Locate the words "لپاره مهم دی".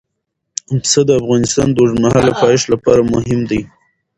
2.73-3.61